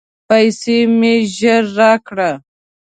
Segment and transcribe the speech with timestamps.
[0.27, 2.31] پیسې مي ژر راکړه!